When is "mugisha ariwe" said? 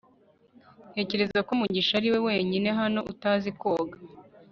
1.59-2.19